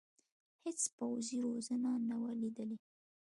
[0.63, 2.77] هېڅ پوځي روزنه نه وه لیدلې.